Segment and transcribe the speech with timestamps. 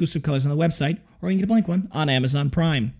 [0.00, 2.94] exclusive colors on the website, or you can get a blank one on Amazon Prime.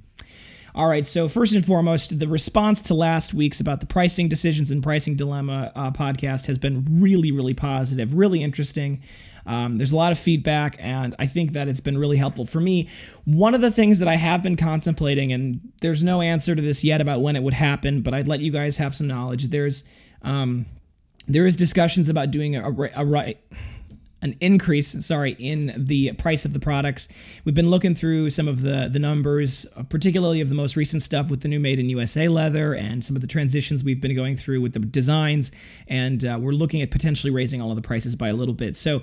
[0.74, 4.70] All right, so first and foremost, the response to last week's about the pricing decisions
[4.70, 9.02] and pricing dilemma uh, podcast has been really, really positive, really interesting.
[9.46, 12.60] Um, there's a lot of feedback, and I think that it's been really helpful for
[12.60, 12.86] me.
[13.24, 16.84] One of the things that I have been contemplating, and there's no answer to this
[16.84, 19.48] yet about when it would happen, but I'd let you guys have some knowledge.
[19.48, 19.84] There's
[20.20, 20.66] um,
[21.26, 23.38] there is discussions about doing a, a, a right
[24.22, 27.08] an increase, sorry, in the price of the products.
[27.44, 31.30] We've been looking through some of the the numbers, particularly of the most recent stuff
[31.30, 34.36] with the new Made in USA leather and some of the transitions we've been going
[34.36, 35.50] through with the designs,
[35.88, 38.76] and uh, we're looking at potentially raising all of the prices by a little bit.
[38.76, 39.02] So.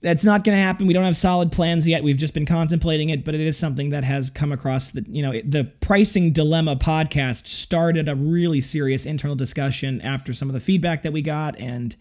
[0.00, 0.86] That's not going to happen.
[0.86, 2.04] We don't have solid plans yet.
[2.04, 5.22] We've just been contemplating it, but it is something that has come across the, you
[5.22, 10.60] know, the pricing dilemma podcast started a really serious internal discussion after some of the
[10.60, 11.96] feedback that we got and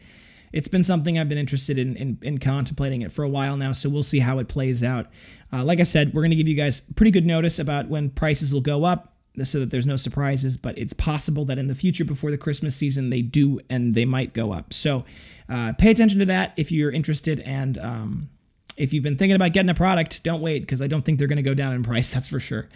[0.54, 3.72] it's been something I've been interested in, in, in contemplating it for a while now,
[3.72, 5.08] so we'll see how it plays out.
[5.52, 8.12] Uh, like I said, we're going to give you guys pretty good notice about when
[8.12, 11.74] prices will go up so that there's no surprises, but it's possible that in the
[11.74, 14.74] future, before the Christmas season, they do and they might go up.
[14.74, 15.06] So
[15.50, 17.40] uh, pay attention to that if you're interested.
[17.40, 18.30] And um,
[18.78, 21.28] if you've been thinking about getting a product, don't wait because I don't think they're
[21.28, 22.70] going to go down in price, that's for sure.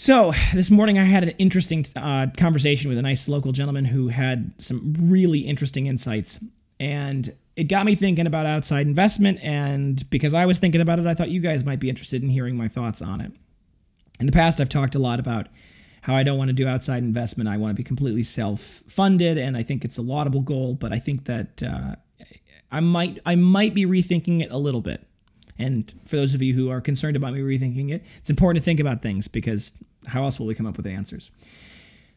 [0.00, 4.06] So, this morning I had an interesting uh, conversation with a nice local gentleman who
[4.06, 6.38] had some really interesting insights.
[6.78, 9.40] And it got me thinking about outside investment.
[9.42, 12.28] And because I was thinking about it, I thought you guys might be interested in
[12.28, 13.32] hearing my thoughts on it.
[14.20, 15.48] In the past, I've talked a lot about
[16.02, 17.48] how I don't want to do outside investment.
[17.48, 19.36] I want to be completely self funded.
[19.36, 21.96] And I think it's a laudable goal, but I think that uh,
[22.70, 25.07] I might I might be rethinking it a little bit.
[25.58, 28.64] And for those of you who are concerned about me rethinking it, it's important to
[28.64, 29.72] think about things because
[30.06, 31.30] how else will we come up with answers?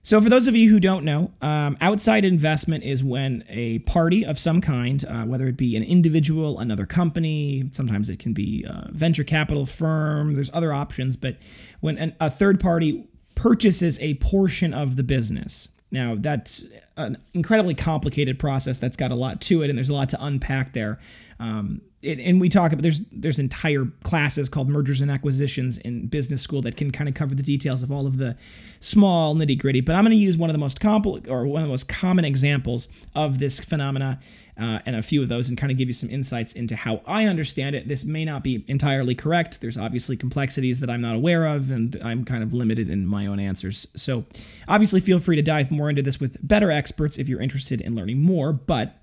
[0.03, 4.25] So, for those of you who don't know, um, outside investment is when a party
[4.25, 8.65] of some kind, uh, whether it be an individual, another company, sometimes it can be
[8.67, 11.37] a venture capital firm, there's other options, but
[11.81, 15.67] when an, a third party purchases a portion of the business.
[15.91, 16.65] Now, that's
[16.95, 20.23] an incredibly complicated process that's got a lot to it, and there's a lot to
[20.23, 20.99] unpack there.
[21.41, 26.41] Um, and we talk about there's there's entire classes called mergers and acquisitions in business
[26.41, 28.37] school that can kind of cover the details of all of the
[28.79, 29.81] small nitty gritty.
[29.81, 31.87] But I'm going to use one of the most compl- or one of the most
[31.87, 34.19] common examples of this phenomena
[34.59, 37.01] uh, and a few of those, and kind of give you some insights into how
[37.07, 37.87] I understand it.
[37.87, 39.61] This may not be entirely correct.
[39.61, 43.25] There's obviously complexities that I'm not aware of, and I'm kind of limited in my
[43.25, 43.87] own answers.
[43.95, 44.25] So
[44.67, 47.95] obviously, feel free to dive more into this with better experts if you're interested in
[47.95, 48.53] learning more.
[48.53, 49.00] But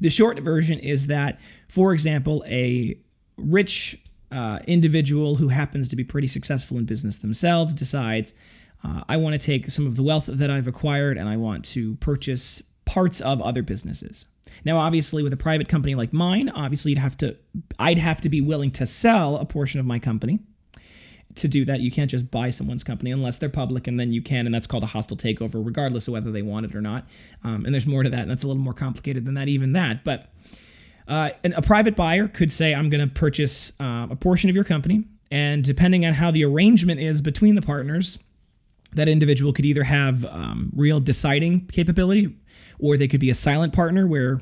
[0.00, 1.38] the short version is that,
[1.68, 2.98] for example, a
[3.36, 3.98] rich
[4.30, 8.34] uh, individual who happens to be pretty successful in business themselves decides,
[8.84, 11.64] uh, I want to take some of the wealth that I've acquired and I want
[11.66, 14.26] to purchase parts of other businesses.
[14.64, 17.36] Now, obviously, with a private company like mine, obviously, you'd have to,
[17.78, 20.40] I'd have to be willing to sell a portion of my company
[21.36, 24.22] to do that, you can't just buy someone's company unless they're public, and then you
[24.22, 27.06] can, and that's called a hostile takeover, regardless of whether they want it or not.
[27.44, 29.72] Um, and there's more to that, and that's a little more complicated than that, even
[29.72, 30.04] that.
[30.04, 30.32] But
[31.08, 34.64] uh, a private buyer could say, I'm going to purchase uh, a portion of your
[34.64, 38.18] company, and depending on how the arrangement is between the partners,
[38.92, 42.36] that individual could either have um, real deciding capability,
[42.78, 44.40] or they could be a silent partner where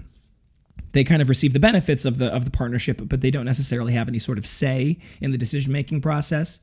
[0.93, 3.93] they kind of receive the benefits of the of the partnership, but they don't necessarily
[3.93, 6.61] have any sort of say in the decision making process.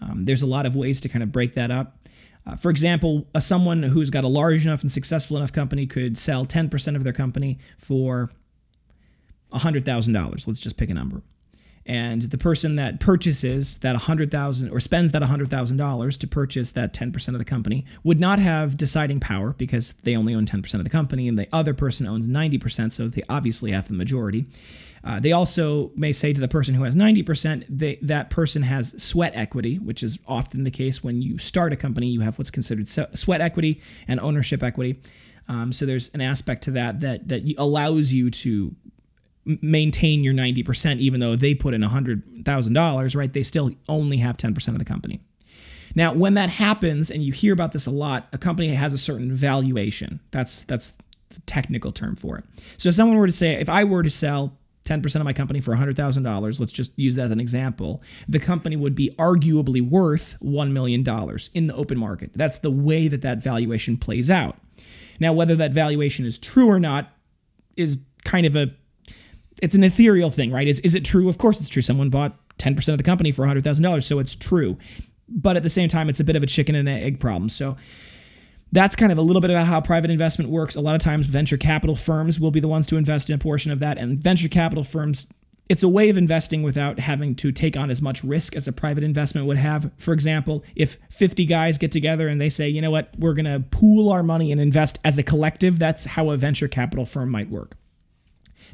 [0.00, 1.98] Um, there's a lot of ways to kind of break that up.
[2.46, 6.18] Uh, for example, uh, someone who's got a large enough and successful enough company could
[6.18, 8.30] sell 10% of their company for
[9.52, 10.46] $100,000.
[10.46, 11.22] Let's just pick a number.
[11.86, 17.28] And the person that purchases that 100,000 or spends that $100,000 to purchase that 10%
[17.28, 20.90] of the company would not have deciding power because they only own 10% of the
[20.90, 24.46] company and the other person owns 90%, so they obviously have the majority.
[25.04, 29.00] Uh, they also may say to the person who has 90%, they, that person has
[29.02, 32.50] sweat equity, which is often the case when you start a company, you have what's
[32.50, 34.98] considered sweat equity and ownership equity.
[35.46, 38.74] Um, so there's an aspect to that that that allows you to
[39.44, 43.32] maintain your 90% even though they put in $100,000, right?
[43.32, 45.20] They still only have 10% of the company.
[45.94, 48.98] Now, when that happens and you hear about this a lot, a company has a
[48.98, 50.20] certain valuation.
[50.32, 50.94] That's that's
[51.28, 52.44] the technical term for it.
[52.76, 55.60] So if someone were to say if I were to sell 10% of my company
[55.60, 60.36] for $100,000, let's just use that as an example, the company would be arguably worth
[60.42, 61.00] $1 million
[61.54, 62.32] in the open market.
[62.34, 64.58] That's the way that that valuation plays out.
[65.20, 67.12] Now, whether that valuation is true or not
[67.76, 68.74] is kind of a
[69.62, 70.66] it's an ethereal thing, right?
[70.66, 71.28] Is is it true?
[71.28, 71.82] Of course it's true.
[71.82, 74.78] Someone bought 10% of the company for $100,000, so it's true.
[75.28, 77.48] But at the same time, it's a bit of a chicken and egg problem.
[77.48, 77.76] So
[78.72, 80.74] that's kind of a little bit about how private investment works.
[80.74, 83.38] A lot of times, venture capital firms will be the ones to invest in a
[83.38, 83.98] portion of that.
[83.98, 85.28] And venture capital firms,
[85.68, 88.72] it's a way of investing without having to take on as much risk as a
[88.72, 89.90] private investment would have.
[89.96, 93.44] For example, if 50 guys get together and they say, you know what, we're going
[93.46, 97.30] to pool our money and invest as a collective, that's how a venture capital firm
[97.30, 97.76] might work.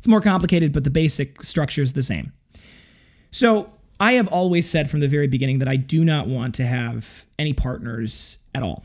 [0.00, 2.32] It's more complicated, but the basic structure is the same.
[3.30, 6.66] So I have always said from the very beginning that I do not want to
[6.66, 8.84] have any partners at all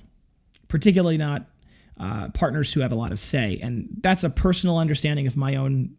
[0.67, 1.45] particularly not
[2.00, 3.59] uh, partners who have a lot of say.
[3.62, 5.95] And that's a personal understanding of my own,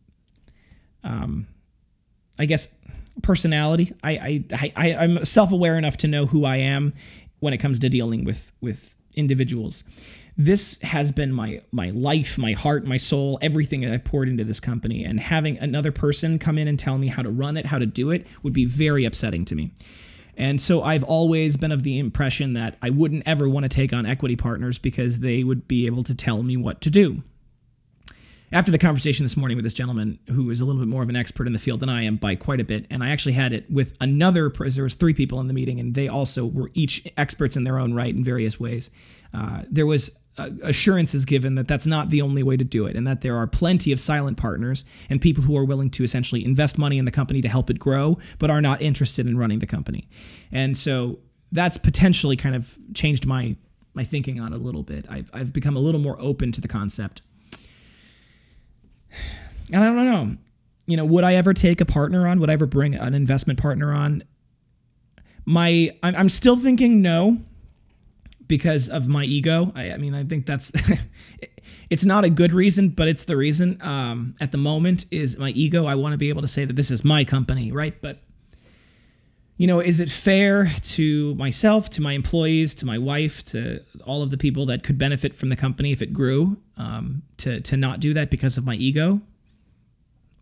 [1.03, 1.47] um,
[2.39, 2.75] I guess,
[3.23, 3.95] personality.
[4.03, 6.93] I, I, I, I'm self aware enough to know who I am
[7.41, 9.85] when it comes to dealing with, with individuals.
[10.39, 14.45] This has been my my life, my heart, my soul, everything that I've poured into
[14.45, 15.03] this company.
[15.03, 17.87] And having another person come in and tell me how to run it, how to
[17.87, 19.73] do it, would be very upsetting to me.
[20.37, 23.95] And so I've always been of the impression that I wouldn't ever want to take
[23.95, 27.23] on equity partners because they would be able to tell me what to do.
[28.53, 31.09] After the conversation this morning with this gentleman who is a little bit more of
[31.09, 33.33] an expert in the field than I am by quite a bit, and I actually
[33.33, 36.71] had it with another, there was three people in the meeting, and they also were
[36.75, 38.91] each experts in their own right in various ways.
[39.35, 42.95] Uh, there was Uh, assurances given that that's not the only way to do it
[42.95, 46.45] and that there are plenty of silent partners and people who are willing to essentially
[46.45, 49.61] invest money in the company to help it grow but are not interested in running
[49.61, 50.07] the company.
[50.53, 51.21] And so
[51.53, 53.57] that's potentially kind of changed my
[53.95, 55.07] my thinking on it a little bit.
[55.09, 57.23] I've, I've become a little more open to the concept.
[59.73, 60.37] And i don't know
[60.87, 62.41] you know would i ever take a partner on?
[62.41, 64.23] Would i ever bring an investment partner on?
[65.47, 67.39] My i'm still thinking no
[68.49, 69.73] because of my ego.
[69.75, 70.73] I, I mean, I think that's
[71.91, 73.81] it's not a good reason, but it's the reason.
[73.83, 75.87] Um, at the moment, is my ego.
[75.87, 78.01] I want to be able to say that this is my company, right?
[78.01, 78.23] But
[79.57, 84.23] you know, is it fair to myself, to my employees, to my wife, to all
[84.23, 87.77] of the people that could benefit from the company if it grew, um, to to
[87.77, 89.21] not do that because of my ego?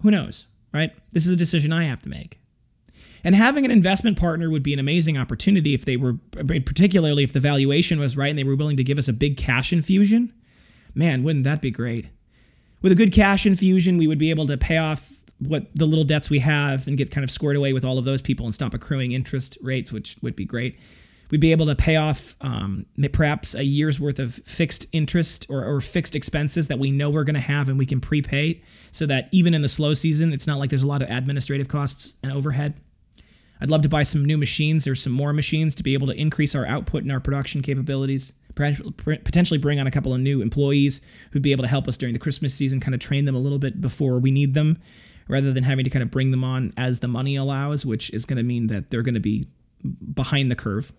[0.03, 0.93] Who knows, right?
[1.12, 2.41] This is a decision I have to make.
[3.25, 7.32] And having an investment partner would be an amazing opportunity if they were, particularly if
[7.32, 10.32] the valuation was right and they were willing to give us a big cash infusion.
[10.94, 12.09] Man, wouldn't that be great?
[12.82, 16.05] With a good cash infusion, we would be able to pay off what the little
[16.05, 18.55] debts we have and get kind of squared away with all of those people and
[18.55, 20.79] stop accruing interest rates, which would be great.
[21.31, 25.65] We'd be able to pay off um, perhaps a year's worth of fixed interest or,
[25.65, 28.62] or fixed expenses that we know we're going to have and we can prepay
[28.93, 31.69] so that even in the slow season, it's not like there's a lot of administrative
[31.69, 32.75] costs and overhead.
[33.65, 36.13] I'd love to buy some new machines or some more machines to be able to
[36.13, 38.35] increase our output and our production capabilities.
[38.55, 41.01] Potentially bring on a couple of new employees
[41.31, 43.39] who'd be able to help us during the Christmas season, kind of train them a
[43.39, 44.77] little bit before we need them,
[45.29, 48.27] rather than having to kind of bring them on as the money allows, which is
[48.27, 49.49] going to mean that they're going to be
[50.13, 50.93] behind the curve.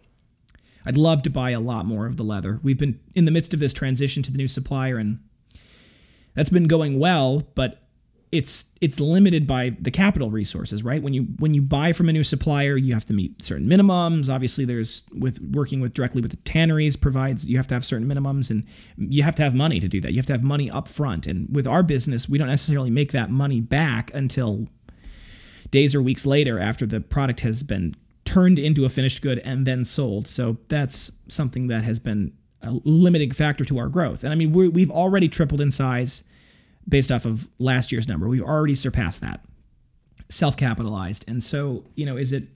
[0.87, 2.59] I'd love to buy a lot more of the leather.
[2.63, 5.19] We've been in the midst of this transition to the new supplier, and
[6.33, 7.84] that's been going well, but
[8.35, 11.01] it's it's limited by the capital resources, right?
[11.01, 14.29] When you when you buy from a new supplier, you have to meet certain minimums.
[14.29, 18.07] Obviously, there's with working with directly with the tanneries provides you have to have certain
[18.07, 18.65] minimums, and
[18.97, 20.11] you have to have money to do that.
[20.11, 21.27] You have to have money up front.
[21.27, 24.67] And with our business, we don't necessarily make that money back until
[25.71, 29.65] days or weeks later after the product has been turned into a finished good and
[29.65, 30.27] then sold.
[30.27, 34.23] So that's something that has been a limiting factor to our growth.
[34.23, 36.23] And I mean, we have already tripled in size
[36.87, 38.27] based off of last year's number.
[38.27, 39.41] We've already surpassed that,
[40.29, 41.25] self capitalized.
[41.27, 42.47] And so, you know, is it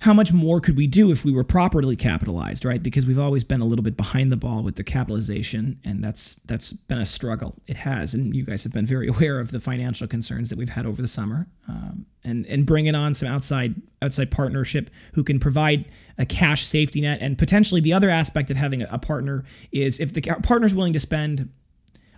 [0.00, 2.82] how much more could we do if we were properly capitalized, right?
[2.82, 6.36] Because we've always been a little bit behind the ball with the capitalization, and that's
[6.46, 7.56] that's been a struggle.
[7.66, 10.70] It has, and you guys have been very aware of the financial concerns that we've
[10.70, 15.38] had over the summer, um, and and bringing on some outside outside partnership who can
[15.38, 15.84] provide
[16.16, 20.14] a cash safety net, and potentially the other aspect of having a partner is if
[20.14, 21.50] the partner's willing to spend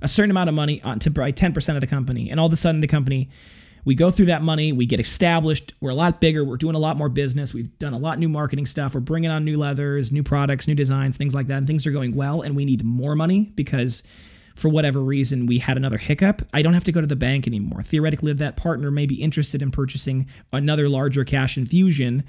[0.02, 2.30] a certain amount of money on to buy 10% of the company.
[2.30, 3.30] And all of a sudden, the company,
[3.84, 6.78] we go through that money, we get established, we're a lot bigger, we're doing a
[6.78, 10.12] lot more business, we've done a lot new marketing stuff, we're bringing on new leathers,
[10.12, 12.84] new products, new designs, things like that, and things are going well, and we need
[12.84, 14.02] more money because
[14.54, 17.46] for whatever reason we had another hiccup, I don't have to go to the bank
[17.46, 17.82] anymore.
[17.82, 22.22] Theoretically, that partner may be interested in purchasing another larger cash infusion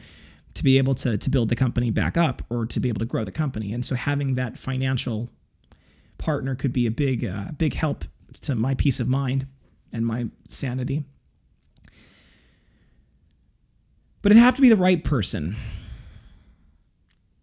[0.53, 3.05] to be able to, to build the company back up or to be able to
[3.05, 3.73] grow the company.
[3.73, 5.29] And so having that financial
[6.23, 8.05] partner could be a big uh, big help
[8.41, 9.45] to my peace of mind.
[9.93, 11.05] and my sanity.
[14.21, 15.55] But it'd have to be the right person.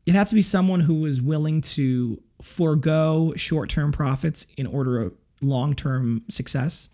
[0.06, 5.12] It'd have to be someone who was willing to forego short-term profits in order of
[5.42, 6.88] long-term success.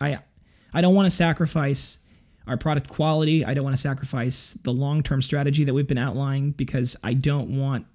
[0.00, 0.18] I
[0.74, 1.98] I don't want to sacrifice
[2.46, 3.44] our product quality.
[3.44, 7.58] I don't want to sacrifice the long-term strategy that we've been outlining because I don't
[7.58, 7.86] want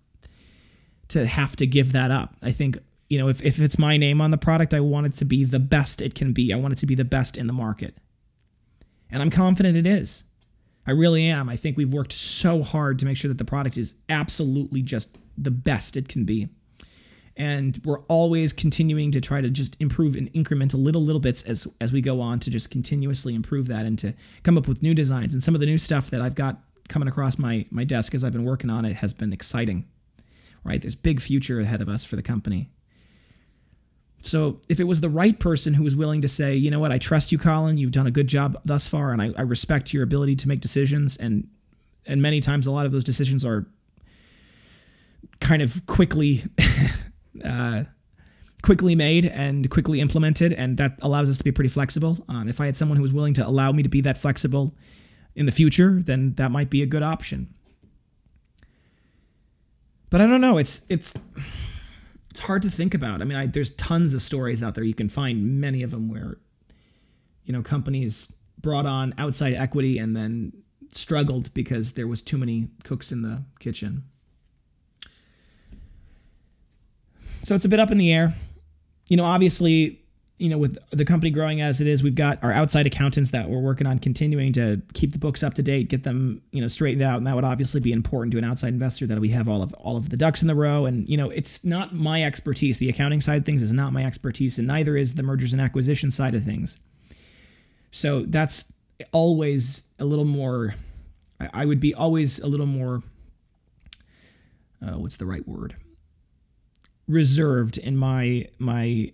[1.10, 2.36] to have to give that up.
[2.42, 2.80] I think,
[3.14, 5.44] you know, if, if it's my name on the product, I want it to be
[5.44, 6.52] the best it can be.
[6.52, 7.96] I want it to be the best in the market.
[9.12, 10.24] And I'm confident it is.
[10.88, 11.48] I really am.
[11.48, 15.20] I think we've worked so hard to make sure that the product is absolutely just
[15.38, 16.50] the best it can be.
[17.38, 21.44] And we're always continuing to try to just improve and increment a little little bits
[21.44, 24.82] as as we go on to just continuously improve that and to come up with
[24.82, 25.36] new designs.
[25.36, 28.24] And some of the new stuff that I've got coming across my my desk as
[28.24, 29.86] I've been working on it has been exciting.
[30.64, 30.82] Right?
[30.82, 32.72] There's big future ahead of us for the company.
[34.24, 36.94] So if it was the right person who was willing to say, you know what,
[36.94, 39.94] I trust you, Colin, you've done a good job thus far, and I, I respect
[39.94, 41.50] your ability to make decisions, and
[42.06, 43.68] and many times a lot of those decisions are
[45.42, 46.44] kind of quickly
[47.46, 47.84] uh,
[48.62, 52.24] quickly made and quickly implemented, and that allows us to be pretty flexible.
[52.30, 54.74] Um, if I had someone who was willing to allow me to be that flexible
[55.36, 57.54] in the future, then that might be a good option.
[60.10, 60.58] But I don't know.
[60.58, 61.53] It's it's it's
[62.44, 63.22] hard to think about.
[63.22, 64.84] I mean, I, there's tons of stories out there.
[64.84, 66.38] You can find many of them where,
[67.44, 70.54] you know, companies brought on outside equity and then
[70.92, 74.04] struggled because there was too many cooks in the kitchen.
[77.44, 78.36] So it's a bit up in the air.
[79.08, 80.03] You know, obviously,
[80.44, 83.50] you know, with the company growing as it is, we've got our outside accountants that
[83.50, 86.68] we're working on continuing to keep the books up to date, get them, you know,
[86.68, 89.48] straightened out, and that would obviously be important to an outside investor that we have
[89.48, 90.86] all of all of the ducks in the row.
[90.86, 92.78] And you know, it's not my expertise.
[92.78, 96.12] The accounting side things is not my expertise, and neither is the mergers and acquisition
[96.12, 96.78] side of things.
[97.92, 98.74] So that's
[99.14, 100.76] always a little more.
[101.54, 103.02] I would be always a little more.
[104.86, 105.78] Uh, what's the right word?
[107.08, 109.14] Reserved in my my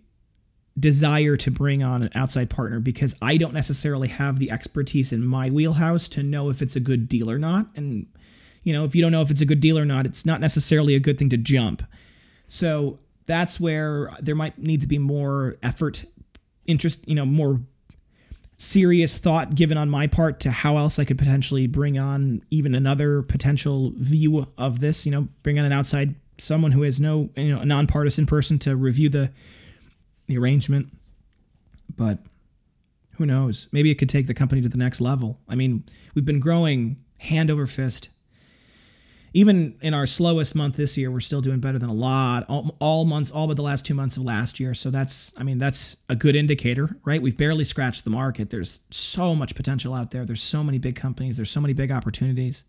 [0.80, 5.26] desire to bring on an outside partner because I don't necessarily have the expertise in
[5.26, 7.68] my wheelhouse to know if it's a good deal or not.
[7.76, 8.08] And,
[8.64, 10.42] you know, if you don't know if it's a good deal or not, it's not
[10.42, 11.84] necessarily a good thing to jump.
[12.48, 16.06] So that's where there might need to be more effort,
[16.66, 17.62] interest, you know, more
[18.58, 22.76] serious thought given on my part to how else I could potentially bring on even
[22.76, 27.30] another potential view of this, you know, bring on an outside someone who has no,
[27.38, 29.32] you know, a nonpartisan person to review the
[30.30, 30.88] the arrangement.
[31.94, 32.20] But
[33.18, 33.68] who knows?
[33.74, 35.40] Maybe it could take the company to the next level.
[35.50, 35.84] I mean,
[36.16, 38.10] we've been growing hand over fist.
[39.34, 42.46] Even in our slowest month this year, we're still doing better than a lot.
[42.48, 44.74] All, all months, all but the last two months of last year.
[44.74, 47.22] So that's, I mean, that's a good indicator, right?
[47.22, 48.50] We've barely scratched the market.
[48.50, 50.26] There's so much potential out there.
[50.26, 51.38] There's so many big companies.
[51.38, 52.64] There's so many big opportunities.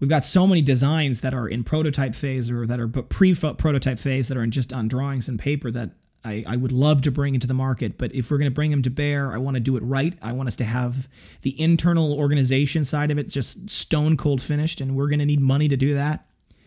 [0.00, 3.98] We've got so many designs that are in prototype phase or that are but pre-prototype
[3.98, 5.90] phase that are in just on drawings and paper that
[6.26, 8.72] I, I would love to bring into the market, but if we're going to bring
[8.72, 10.18] them to bear, I want to do it right.
[10.20, 11.08] I want us to have
[11.42, 15.40] the internal organization side of it just stone cold finished, and we're going to need
[15.40, 16.26] money to do that.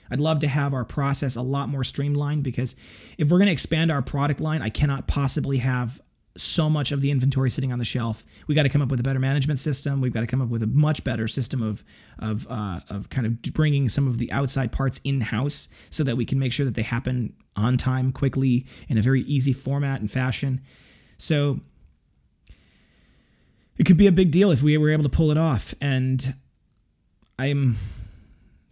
[0.09, 2.75] I'd love to have our process a lot more streamlined because
[3.17, 6.01] if we're going to expand our product line, I cannot possibly have
[6.37, 8.23] so much of the inventory sitting on the shelf.
[8.47, 9.99] We got to come up with a better management system.
[9.99, 11.83] We've got to come up with a much better system of
[12.17, 16.15] of uh, of kind of bringing some of the outside parts in house so that
[16.15, 19.99] we can make sure that they happen on time, quickly, in a very easy format
[19.99, 20.61] and fashion.
[21.17, 21.59] So
[23.77, 25.73] it could be a big deal if we were able to pull it off.
[25.81, 26.35] And
[27.37, 27.77] I'm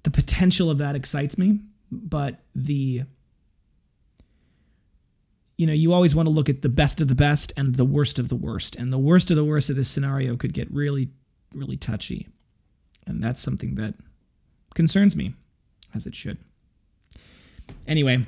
[0.04, 1.60] the potential of that excites me,
[1.92, 3.04] but the
[5.58, 7.86] you know, you always want to look at the best of the best and the
[7.86, 8.76] worst of the worst.
[8.76, 11.10] And the worst of the worst of this scenario could get really,
[11.54, 12.28] really touchy.
[13.08, 13.96] And that's something that
[14.76, 15.34] concerns me,
[15.96, 16.38] as it should.
[17.88, 18.26] Anyway,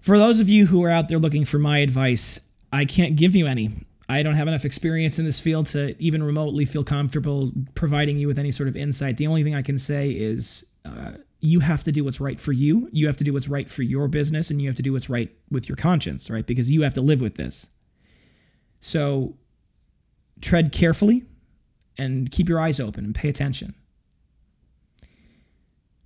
[0.00, 2.40] for those of you who are out there looking for my advice,
[2.72, 3.86] I can't give you any.
[4.08, 8.28] I don't have enough experience in this field to even remotely feel comfortable providing you
[8.28, 9.16] with any sort of insight.
[9.16, 12.52] The only thing I can say is uh, you have to do what's right for
[12.52, 12.88] you.
[12.92, 15.10] You have to do what's right for your business and you have to do what's
[15.10, 16.46] right with your conscience, right?
[16.46, 17.68] Because you have to live with this.
[18.80, 19.36] So
[20.40, 21.24] tread carefully
[21.98, 23.74] and keep your eyes open and pay attention.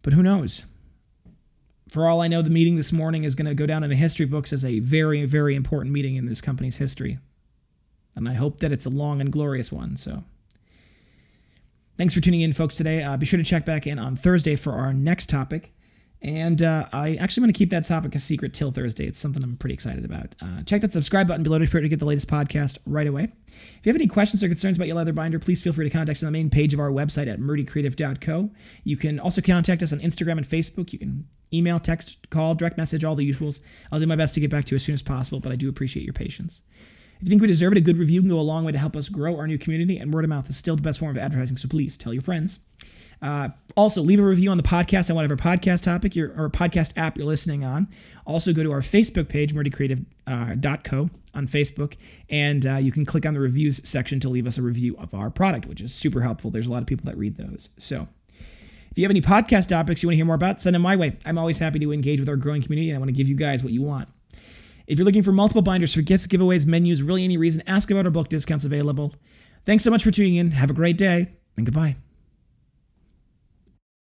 [0.02, 0.66] But who knows?
[1.88, 3.96] For all I know, the meeting this morning is going to go down in the
[3.96, 7.18] history books as a very, very important meeting in this company's history.
[8.14, 9.96] And I hope that it's a long and glorious one.
[9.96, 10.24] So.
[12.00, 13.02] Thanks for tuning in, folks, today.
[13.02, 15.74] Uh, be sure to check back in on Thursday for our next topic.
[16.22, 19.04] And uh, I actually want to keep that topic a secret till Thursday.
[19.04, 20.34] It's something I'm pretty excited about.
[20.40, 23.24] Uh, check that subscribe button below to get the latest podcast right away.
[23.48, 25.94] If you have any questions or concerns about your leather binder, please feel free to
[25.94, 28.48] contact us on the main page of our website at murdycreative.co.
[28.82, 30.94] You can also contact us on Instagram and Facebook.
[30.94, 33.60] You can email, text, call, direct message, all the usuals.
[33.92, 35.56] I'll do my best to get back to you as soon as possible, but I
[35.56, 36.62] do appreciate your patience.
[37.20, 38.78] If you think we deserve it, a good review can go a long way to
[38.78, 41.14] help us grow our new community, and word of mouth is still the best form
[41.14, 42.60] of advertising, so please tell your friends.
[43.20, 46.96] Uh, also, leave a review on the podcast on whatever podcast topic you're, or podcast
[46.96, 47.88] app you're listening on.
[48.26, 51.94] Also, go to our Facebook page, murdycreative.co uh, on Facebook,
[52.30, 55.12] and uh, you can click on the reviews section to leave us a review of
[55.12, 56.50] our product, which is super helpful.
[56.50, 57.68] There's a lot of people that read those.
[57.76, 58.08] So,
[58.90, 60.96] if you have any podcast topics you want to hear more about, send them my
[60.96, 61.18] way.
[61.26, 63.36] I'm always happy to engage with our growing community, and I want to give you
[63.36, 64.08] guys what you want.
[64.90, 68.06] If you're looking for multiple binders for gifts, giveaways, menus, really any reason, ask about
[68.06, 69.14] our book discounts available.
[69.64, 70.50] Thanks so much for tuning in.
[70.50, 71.94] Have a great day, and goodbye.